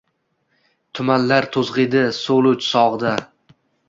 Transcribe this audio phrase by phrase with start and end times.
[0.99, 3.13] Tumanlar to‘zg‘iydi so‘lu sog‘ida.